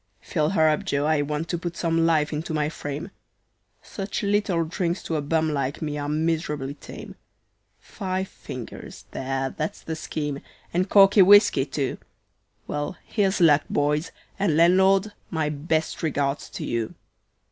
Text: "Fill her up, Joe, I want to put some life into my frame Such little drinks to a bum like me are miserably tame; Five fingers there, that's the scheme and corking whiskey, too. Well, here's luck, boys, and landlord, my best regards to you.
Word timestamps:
"Fill 0.19 0.49
her 0.49 0.67
up, 0.67 0.83
Joe, 0.83 1.05
I 1.05 1.21
want 1.21 1.47
to 1.49 1.59
put 1.59 1.77
some 1.77 2.07
life 2.07 2.33
into 2.33 2.55
my 2.55 2.69
frame 2.69 3.11
Such 3.83 4.23
little 4.23 4.65
drinks 4.65 5.03
to 5.03 5.15
a 5.15 5.21
bum 5.21 5.53
like 5.53 5.79
me 5.79 5.95
are 5.99 6.09
miserably 6.09 6.73
tame; 6.73 7.13
Five 7.79 8.27
fingers 8.27 9.05
there, 9.11 9.51
that's 9.51 9.81
the 9.83 9.95
scheme 9.95 10.39
and 10.73 10.89
corking 10.89 11.27
whiskey, 11.27 11.67
too. 11.67 11.99
Well, 12.65 12.97
here's 13.05 13.39
luck, 13.39 13.61
boys, 13.69 14.11
and 14.39 14.57
landlord, 14.57 15.11
my 15.29 15.49
best 15.49 16.01
regards 16.01 16.49
to 16.49 16.65
you. 16.65 16.95